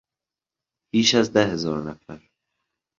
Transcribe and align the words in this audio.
بیش 0.93 1.15
از 1.15 1.33
ده 1.33 1.45
هزار 1.45 1.91
نفر 1.91 2.29